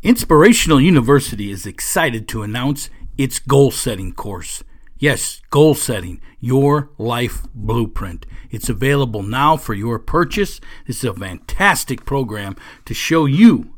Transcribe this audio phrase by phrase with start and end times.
[0.00, 4.62] Inspirational University is excited to announce its goal setting course.
[4.96, 8.24] Yes, goal setting, your life blueprint.
[8.48, 10.60] It's available now for your purchase.
[10.86, 13.74] This is a fantastic program to show you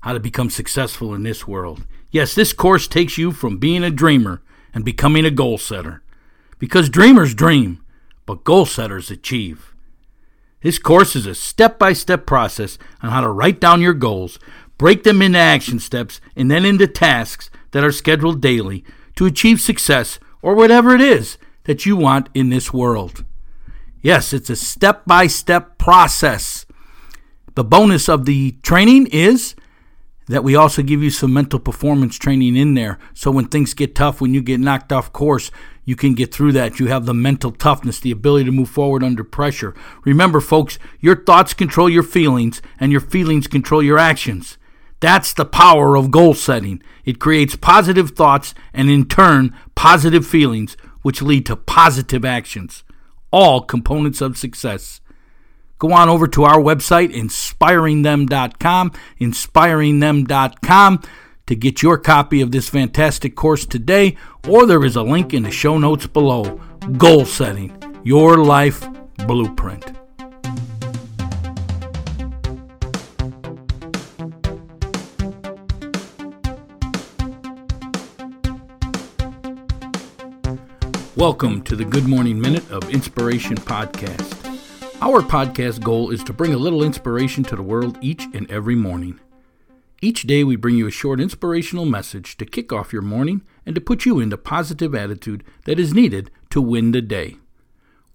[0.00, 1.86] how to become successful in this world.
[2.10, 4.40] Yes, this course takes you from being a dreamer
[4.72, 6.02] and becoming a goal setter.
[6.58, 7.84] Because dreamers dream,
[8.24, 9.74] but goal setters achieve.
[10.62, 14.38] This course is a step by step process on how to write down your goals,
[14.78, 18.84] break them into action steps, and then into tasks that are scheduled daily
[19.16, 23.24] to achieve success or whatever it is that you want in this world.
[24.00, 26.64] Yes, it's a step by step process.
[27.54, 29.56] The bonus of the training is
[30.28, 32.98] that we also give you some mental performance training in there.
[33.14, 35.50] So when things get tough, when you get knocked off course,
[35.84, 36.78] you can get through that.
[36.78, 39.74] You have the mental toughness, the ability to move forward under pressure.
[40.04, 44.58] Remember, folks, your thoughts control your feelings, and your feelings control your actions.
[45.00, 46.82] That's the power of goal setting.
[47.04, 52.82] It creates positive thoughts and, in turn, positive feelings, which lead to positive actions.
[53.30, 55.00] All components of success.
[55.78, 61.02] Go on over to our website, inspiringthem.com, inspiringthem.com,
[61.46, 64.16] to get your copy of this fantastic course today,
[64.48, 66.60] or there is a link in the show notes below.
[66.96, 68.84] Goal setting, your life
[69.26, 69.97] blueprint.
[81.18, 84.36] Welcome to the Good Morning Minute of Inspiration Podcast.
[85.02, 88.76] Our podcast goal is to bring a little inspiration to the world each and every
[88.76, 89.18] morning.
[90.00, 93.74] Each day, we bring you a short inspirational message to kick off your morning and
[93.74, 97.38] to put you in the positive attitude that is needed to win the day.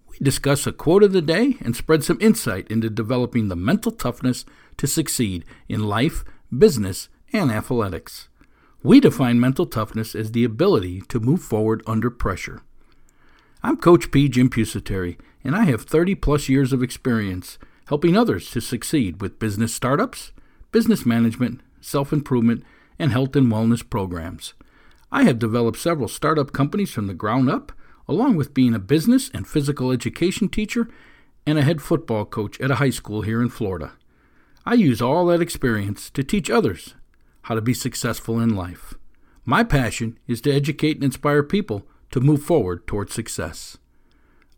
[0.08, 3.92] We discuss a quote of the day and spread some insight into developing the mental
[3.92, 4.46] toughness
[4.78, 6.24] to succeed in life,
[6.58, 8.30] business, and athletics.
[8.82, 12.62] We define mental toughness as the ability to move forward under pressure.
[13.66, 14.28] I'm Coach P.
[14.28, 17.58] Jim Pusateri, and I have 30 plus years of experience
[17.88, 20.34] helping others to succeed with business startups,
[20.74, 22.66] business management, self improvement,
[23.00, 24.54] and health and wellness programs.
[25.14, 27.72] I have developed several startup companies from the ground up,
[28.06, 30.90] along with being a business and physical education teacher
[31.48, 33.94] and a head football coach at a high school here in Florida.
[34.66, 36.96] I use all that experience to teach others
[37.44, 38.96] how to be successful in life.
[39.46, 43.78] My passion is to educate and inspire people to move forward towards success.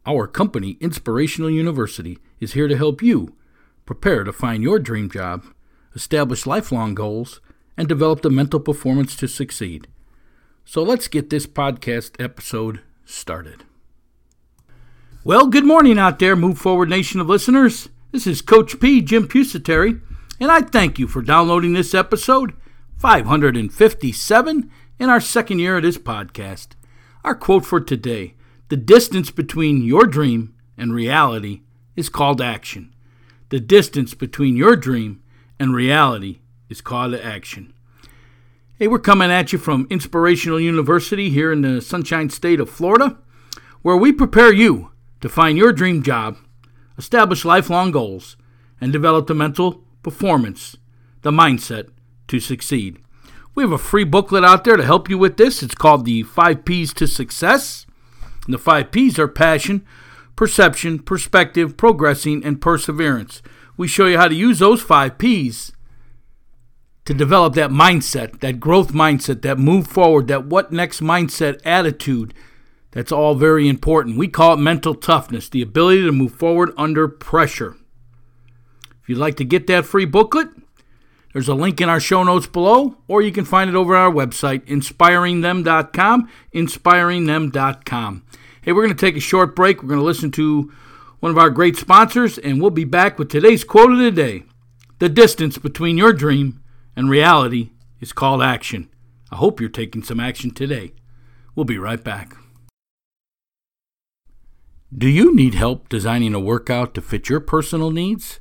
[0.06, 3.36] Our company, Inspirational University, is here to help you
[3.86, 5.46] prepare to find your dream job,
[5.96, 7.40] establish lifelong goals,
[7.78, 9.88] and develop the mental performance to succeed.
[10.66, 13.64] So let's get this podcast episode started.
[15.24, 17.88] Well, good morning out there, Move Forward Nation of listeners.
[18.12, 20.02] This is Coach P, Jim Pusateri,
[20.42, 22.54] and I thank you for downloading this episode
[22.98, 26.76] 557 in our second year of this podcast.
[27.26, 28.36] Our quote for today
[28.70, 31.64] The distance between your dream and reality
[31.96, 32.94] is called action.
[33.50, 35.24] The distance between your dream
[35.60, 37.74] and reality is called action.
[38.78, 43.18] Hey, we're coming at you from Inspirational University here in the Sunshine State of Florida,
[43.82, 46.38] where we prepare you to find your dream job,
[46.96, 48.38] establish lifelong goals,
[48.80, 50.78] and develop the mental performance,
[51.24, 51.90] the mindset
[52.28, 53.00] to succeed.
[53.56, 55.64] We have a free booklet out there to help you with this.
[55.64, 57.86] It's called the Five P's to Success.
[58.44, 59.86] And the five P's are passion,
[60.36, 63.42] perception, perspective, progressing, and perseverance.
[63.78, 65.72] We show you how to use those five P's
[67.06, 72.34] to develop that mindset, that growth mindset, that move forward, that what next mindset attitude.
[72.92, 74.18] That's all very important.
[74.18, 77.78] We call it mental toughness, the ability to move forward under pressure.
[79.02, 80.50] If you'd like to get that free booklet,
[81.36, 84.10] there's a link in our show notes below, or you can find it over our
[84.10, 88.26] website, inspiringthem.com, inspiringthem.com.
[88.62, 89.84] Hey, we're going to take a short break.
[89.84, 90.72] We're going to listen to
[91.20, 94.44] one of our great sponsors, and we'll be back with today's quote of the day.
[95.00, 96.64] The distance between your dream
[96.96, 98.90] and reality is called action.
[99.30, 100.94] I hope you're taking some action today.
[101.54, 102.38] We'll be right back.
[104.98, 108.40] Do you need help designing a workout to fit your personal needs?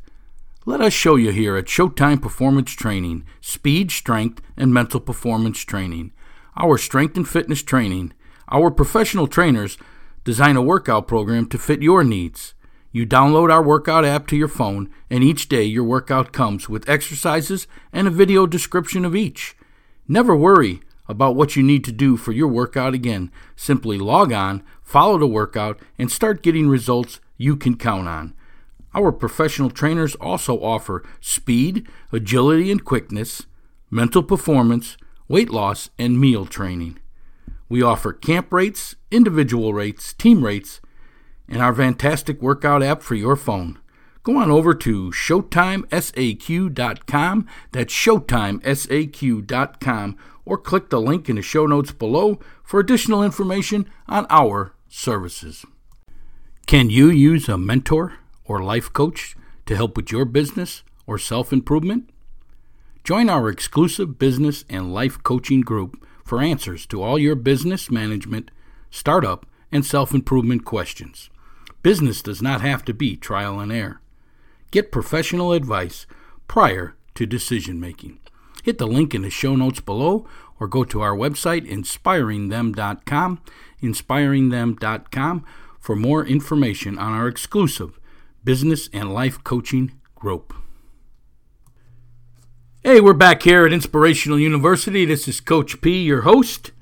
[0.67, 6.11] Let us show you here at Showtime Performance Training speed, strength, and mental performance training.
[6.57, 8.15] Our strength and fitness training.
[8.51, 9.77] Our professional trainers
[10.25, 12.55] design a workout program to fit your needs.
[12.93, 16.89] You download our workout app to your phone, and each day your workout comes with
[16.89, 19.59] exercises and a video description of each.
[20.09, 23.31] Never worry about what you need to do for your workout again.
[23.55, 28.33] Simply log on, follow the workout, and start getting results you can count on.
[28.95, 33.47] Our professional trainers also offer speed, agility, and quickness,
[33.91, 36.99] mental performance, weight loss, and meal training.
[37.69, 40.81] We offer camp rates, individual rates, team rates,
[41.49, 43.79] and our fantastic workout app for your phone.
[44.23, 47.47] Go on over to ShowtimeSAQ.com.
[47.73, 50.17] That's ShowtimeSAQ.com.
[50.47, 55.67] Or click the link in the show notes below for additional information on our services.
[56.67, 58.15] Can you use a mentor
[58.47, 59.37] or life coach
[59.67, 62.11] to help with your business or self improvement?
[63.03, 68.51] Join our exclusive business and life coaching group for answers to all your business management,
[68.91, 71.29] startup, and self improvement questions.
[71.83, 74.01] Business does not have to be trial and error.
[74.71, 76.07] Get professional advice
[76.49, 78.21] prior to decision making.
[78.63, 80.27] Hit the link in the show notes below
[80.59, 83.41] or go to our website, inspiringthem.com,
[83.83, 85.45] inspiringthem.com,
[85.79, 88.01] for more information on our exclusive
[88.45, 90.55] business and life coaching group.
[92.83, 95.07] Hey, we're back here at Inspirational University.
[95.07, 96.73] This is Coach P, your host.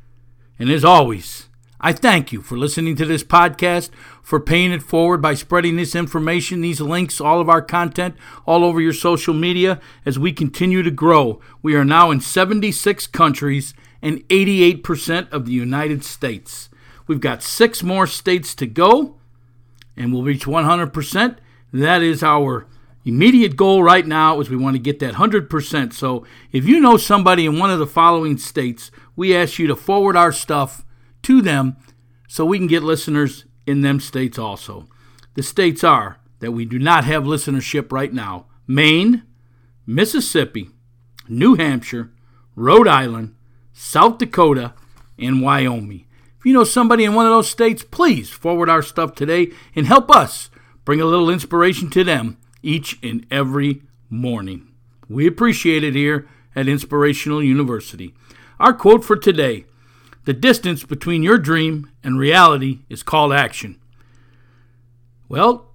[0.59, 1.49] And as always,
[1.81, 3.91] I thank you for listening to this podcast,
[4.23, 8.17] for paying it forward by spreading this information, these links, all of our content
[8.47, 11.41] all over your social media as we continue to grow.
[11.63, 16.69] We are now in 76 countries and 88% of the United States.
[17.07, 19.19] We've got six more states to go,
[19.97, 21.39] and we'll reach 100%.
[21.73, 22.67] That is our
[23.05, 25.93] immediate goal right now is we want to get that 100%.
[25.93, 29.77] So if you know somebody in one of the following states, we ask you to
[29.77, 30.85] forward our stuff
[31.23, 31.77] to them
[32.29, 34.89] so we can get listeners in them states also.
[35.35, 39.23] The states are that we do not have listenership right now Maine,
[39.87, 40.71] Mississippi,
[41.29, 42.11] New Hampshire,
[42.55, 43.35] Rhode Island,
[43.73, 44.75] South Dakota,
[45.19, 46.07] and Wyoming.
[46.39, 49.87] If you know somebody in one of those states, please forward our stuff today and
[49.87, 50.51] help us
[50.85, 54.73] bring a little inspiration to them each and every morning.
[55.09, 58.15] We appreciate it here at Inspirational University.
[58.59, 59.67] Our quote for today
[60.25, 63.81] The distance between your dream and reality is called action.
[65.29, 65.71] Well,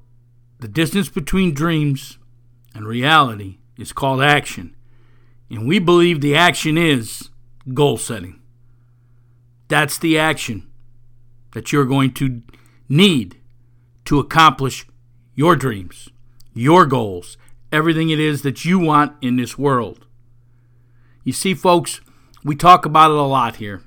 [0.59, 2.17] the distance between dreams
[2.73, 4.75] and reality is called action.
[5.49, 7.29] And we believe the action is
[7.73, 8.41] goal setting.
[9.67, 10.69] That's the action
[11.51, 12.41] that you're going to
[12.89, 13.37] need
[14.05, 14.85] to accomplish
[15.37, 16.09] your dreams
[16.57, 17.37] your goals,
[17.71, 20.05] everything it is that you want in this world.
[21.23, 22.01] You see, folks,
[22.43, 23.83] we talk about it a lot here.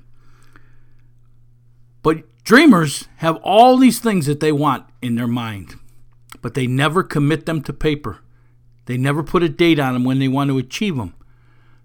[2.01, 5.75] But dreamers have all these things that they want in their mind,
[6.41, 8.19] but they never commit them to paper.
[8.85, 11.13] They never put a date on them when they want to achieve them.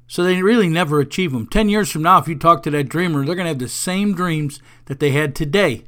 [0.06, 1.48] So they really never achieve them.
[1.48, 3.68] 10 years from now, if you talk to that dreamer, they're going to have the
[3.68, 5.84] same dreams that they had today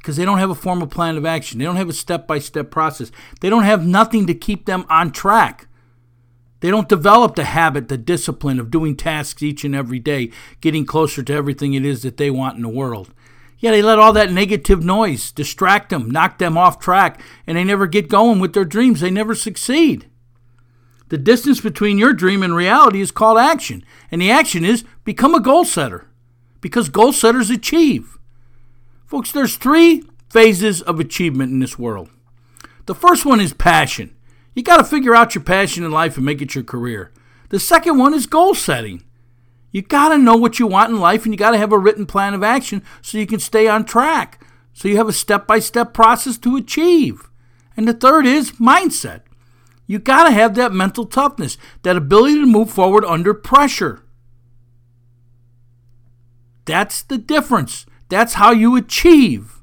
[0.00, 1.58] because they don't have a formal plan of action.
[1.58, 3.12] They don't have a step by step process.
[3.40, 5.68] They don't have nothing to keep them on track.
[6.60, 10.30] They don't develop the habit, the discipline of doing tasks each and every day,
[10.60, 13.12] getting closer to everything it is that they want in the world.
[13.58, 17.64] Yeah, they let all that negative noise distract them, knock them off track, and they
[17.64, 19.00] never get going with their dreams.
[19.00, 20.08] They never succeed.
[21.08, 25.34] The distance between your dream and reality is called action, and the action is become
[25.34, 26.06] a goal setter
[26.62, 28.16] because goal setters achieve.
[29.10, 32.10] Folks, there's three phases of achievement in this world.
[32.86, 34.14] The first one is passion.
[34.54, 37.10] You got to figure out your passion in life and make it your career.
[37.48, 39.02] The second one is goal setting.
[39.72, 41.78] You got to know what you want in life and you got to have a
[41.78, 44.46] written plan of action so you can stay on track.
[44.74, 47.28] So you have a step by step process to achieve.
[47.76, 49.22] And the third is mindset.
[49.88, 54.04] You got to have that mental toughness, that ability to move forward under pressure.
[56.64, 57.86] That's the difference.
[58.10, 59.62] That's how you achieve.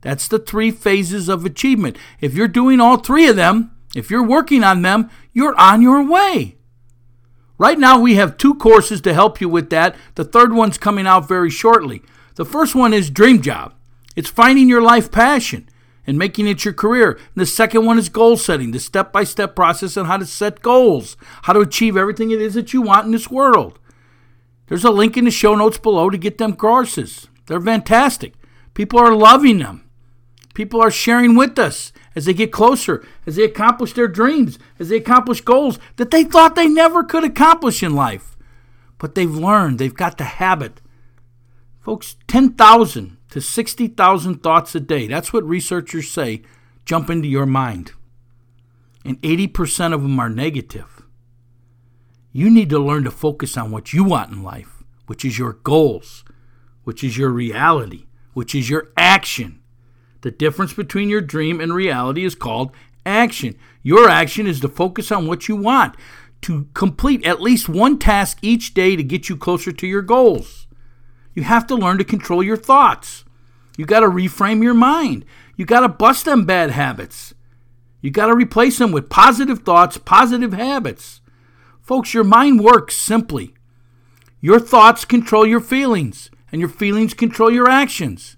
[0.00, 1.98] That's the three phases of achievement.
[2.20, 6.02] If you're doing all three of them, if you're working on them, you're on your
[6.02, 6.56] way.
[7.58, 9.96] Right now, we have two courses to help you with that.
[10.14, 12.02] The third one's coming out very shortly.
[12.36, 13.74] The first one is Dream Job,
[14.14, 15.68] it's finding your life passion
[16.06, 17.10] and making it your career.
[17.10, 20.24] And the second one is goal setting, the step by step process on how to
[20.24, 23.80] set goals, how to achieve everything it is that you want in this world.
[24.68, 27.26] There's a link in the show notes below to get them courses.
[27.48, 28.34] They're fantastic.
[28.74, 29.84] People are loving them.
[30.54, 34.88] People are sharing with us as they get closer, as they accomplish their dreams, as
[34.88, 38.36] they accomplish goals that they thought they never could accomplish in life.
[38.98, 40.80] But they've learned, they've got the habit.
[41.80, 45.06] Folks, 10,000 to 60,000 thoughts a day.
[45.06, 46.42] That's what researchers say
[46.84, 47.92] jump into your mind.
[49.04, 51.02] And 80% of them are negative.
[52.32, 55.54] You need to learn to focus on what you want in life, which is your
[55.54, 56.24] goals,
[56.88, 59.60] which is your reality, which is your action.
[60.22, 62.70] The difference between your dream and reality is called
[63.04, 63.58] action.
[63.82, 65.94] Your action is to focus on what you want.
[66.40, 70.66] to complete at least one task each day to get you closer to your goals.
[71.34, 73.26] You have to learn to control your thoughts.
[73.76, 75.26] You got to reframe your mind.
[75.56, 77.34] You got to bust them bad habits.
[78.00, 81.20] You got to replace them with positive thoughts, positive habits.
[81.82, 83.52] Folks, your mind works simply.
[84.40, 88.36] Your thoughts control your feelings, and your feelings control your actions.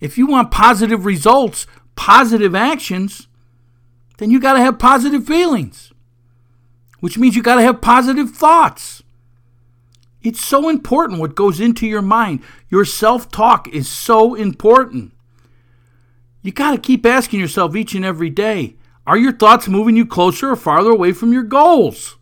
[0.00, 3.28] If you want positive results, positive actions,
[4.18, 5.92] then you got to have positive feelings,
[7.00, 9.02] which means you got to have positive thoughts.
[10.22, 12.42] It's so important what goes into your mind.
[12.68, 15.12] Your self talk is so important.
[16.42, 20.04] You got to keep asking yourself each and every day are your thoughts moving you
[20.04, 22.16] closer or farther away from your goals?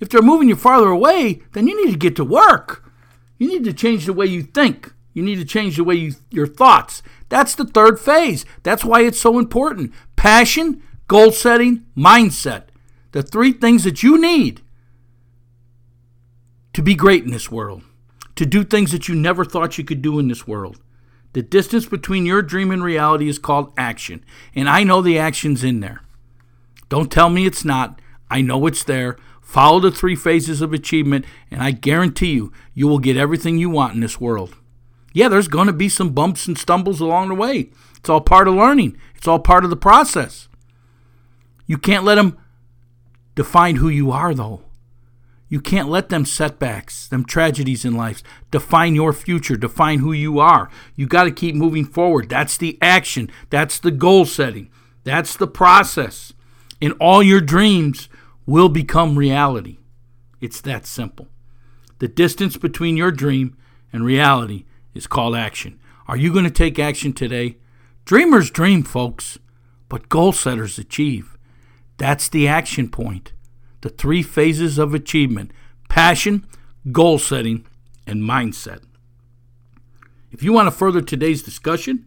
[0.00, 2.83] If they're moving you farther away, then you need to get to work.
[3.38, 4.92] You need to change the way you think.
[5.12, 7.02] You need to change the way you your thoughts.
[7.28, 8.44] That's the third phase.
[8.62, 9.92] That's why it's so important.
[10.16, 12.64] Passion, goal setting, mindset.
[13.12, 14.60] The three things that you need
[16.72, 17.82] to be great in this world,
[18.34, 20.80] to do things that you never thought you could do in this world.
[21.32, 24.24] The distance between your dream and reality is called action,
[24.54, 26.02] and I know the action's in there.
[26.88, 28.00] Don't tell me it's not.
[28.30, 29.16] I know it's there.
[29.44, 33.70] Follow the three phases of achievement, and I guarantee you, you will get everything you
[33.70, 34.56] want in this world.
[35.12, 37.70] Yeah, there's going to be some bumps and stumbles along the way.
[37.96, 40.48] It's all part of learning, it's all part of the process.
[41.66, 42.36] You can't let them
[43.34, 44.62] define who you are, though.
[45.48, 50.40] You can't let them setbacks, them tragedies in life define your future, define who you
[50.40, 50.68] are.
[50.96, 52.28] You got to keep moving forward.
[52.28, 54.70] That's the action, that's the goal setting,
[55.04, 56.32] that's the process.
[56.82, 58.08] And all your dreams
[58.46, 59.78] will become reality.
[60.40, 61.28] It's that simple.
[61.98, 63.56] The distance between your dream
[63.92, 65.78] and reality is called action.
[66.06, 67.56] Are you going to take action today?
[68.04, 69.38] Dreamers dream, folks,
[69.88, 71.38] but goal setters achieve.
[71.96, 73.32] That's the action point.
[73.80, 75.52] The three phases of achievement
[75.88, 76.46] passion,
[76.90, 77.66] goal setting,
[78.06, 78.82] and mindset.
[80.32, 82.04] If you want to further today's discussion,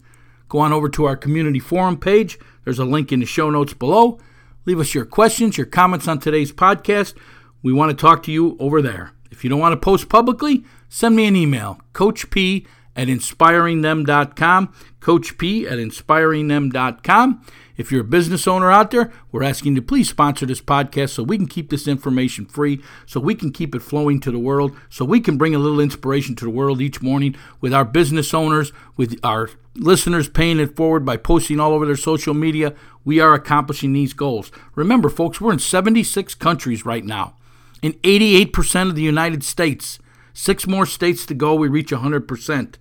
[0.49, 2.37] go on over to our community forum page.
[2.65, 4.19] There's a link in the show notes below.
[4.67, 7.15] Leave us your questions, your comments on today's podcast.
[7.63, 9.13] We want to talk to you over there.
[9.31, 14.73] If you don't want to post publicly, send me an email, Coach P at inspiringthem.com,
[14.99, 17.45] Coach P at inspiringthem.com.
[17.77, 21.11] If you're a business owner out there, we're asking you to please sponsor this podcast
[21.11, 24.39] so we can keep this information free, so we can keep it flowing to the
[24.39, 27.85] world, so we can bring a little inspiration to the world each morning with our
[27.85, 32.73] business owners, with our listeners paying it forward by posting all over their social media.
[33.05, 34.51] We are accomplishing these goals.
[34.73, 37.35] Remember, folks, we're in 76 countries right now,
[37.83, 39.99] in 88% of the United States.
[40.33, 42.75] Six more states to go, we reach 100%.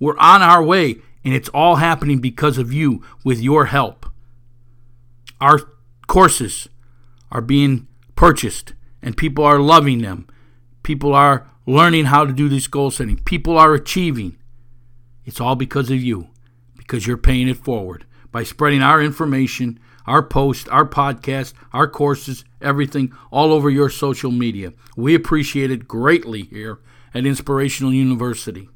[0.00, 4.06] We're on our way, and it's all happening because of you with your help.
[5.40, 5.60] Our
[6.06, 6.68] courses
[7.30, 10.26] are being purchased, and people are loving them.
[10.82, 13.18] People are learning how to do this goal setting.
[13.18, 14.36] People are achieving.
[15.24, 16.28] It's all because of you,
[16.76, 22.44] because you're paying it forward by spreading our information, our posts, our podcast, our courses,
[22.60, 24.72] everything all over your social media.
[24.96, 26.80] We appreciate it greatly here
[27.14, 28.68] at Inspirational University.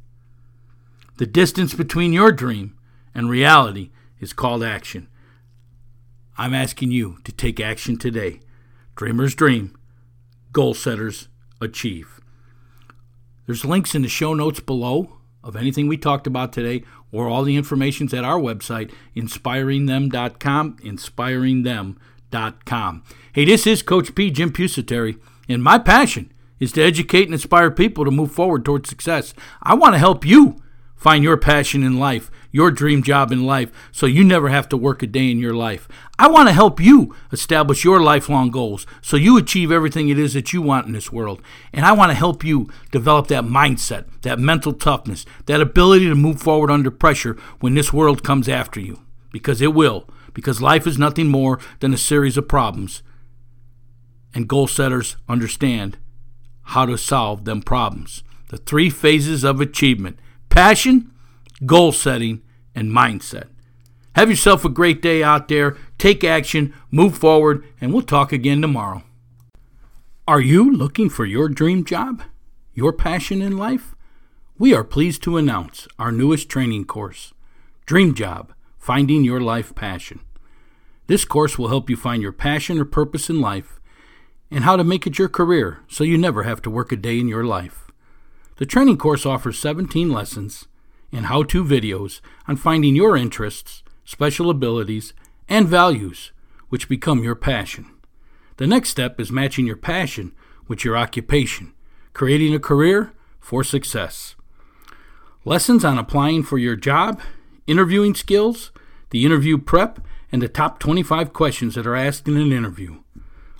[1.17, 2.77] The distance between your dream
[3.15, 3.91] and reality
[4.21, 5.09] is called action.
[6.37, 8.41] I'm asking you to take action today.
[8.97, 9.77] Dreamers dream,
[10.53, 11.29] goal setters
[11.61, 12.21] achieve.
[13.47, 17.43] There's links in the show notes below of anything we talked about today, or all
[17.43, 23.05] the information's at our website, inspiringthem.com, inspiringthem.com.
[23.33, 27.71] Hey, this is Coach P, Jim Pusateri, and my passion is to educate and inspire
[27.71, 29.35] people to move forward towards success.
[29.63, 30.63] I want to help you
[31.03, 34.77] Find your passion in life, your dream job in life, so you never have to
[34.77, 35.89] work a day in your life.
[36.19, 40.35] I want to help you establish your lifelong goals so you achieve everything it is
[40.35, 41.43] that you want in this world.
[41.73, 46.15] And I want to help you develop that mindset, that mental toughness, that ability to
[46.15, 49.01] move forward under pressure when this world comes after you.
[49.33, 50.09] Because it will.
[50.35, 53.03] Because life is nothing more than a series of problems.
[54.35, 55.97] And goal setters understand
[56.63, 58.23] how to solve them problems.
[58.49, 60.19] The three phases of achievement
[60.49, 61.11] passion,
[61.65, 62.43] goal setting,
[62.75, 63.49] and mindset.
[64.15, 65.77] Have yourself a great day out there.
[65.99, 69.03] Take action, move forward, and we'll talk again tomorrow.
[70.29, 72.23] Are you looking for your dream job?
[72.75, 73.95] Your passion in life?
[74.59, 77.33] We are pleased to announce our newest training course,
[77.87, 80.21] Dream Job Finding Your Life Passion.
[81.07, 83.81] This course will help you find your passion or purpose in life
[84.51, 87.19] and how to make it your career so you never have to work a day
[87.19, 87.91] in your life.
[88.57, 90.69] The training course offers 17 lessons
[91.13, 95.13] and how to videos on finding your interests, special abilities,
[95.49, 96.33] and values
[96.71, 97.91] which become your passion.
[98.57, 100.33] The next step is matching your passion
[100.69, 101.73] with your occupation,
[102.15, 104.35] creating a career for success.
[105.45, 107.21] Lessons on applying for your job,
[107.67, 108.71] interviewing skills,
[109.11, 110.01] the interview prep,
[110.31, 113.03] and the top 25 questions that are asked in an interview.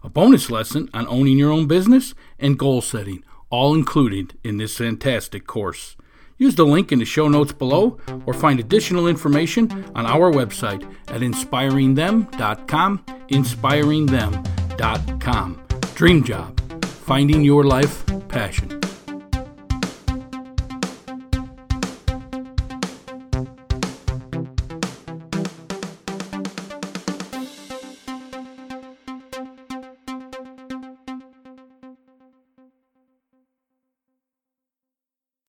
[0.03, 4.79] A bonus lesson on owning your own business and goal setting, all included in this
[4.79, 5.97] fantastic course.
[6.43, 10.83] Use the link in the show notes below or find additional information on our website
[11.07, 13.05] at inspiringthem.com.
[13.29, 15.63] Inspiringthem.com.
[15.95, 18.82] Dream Job, finding your life passion.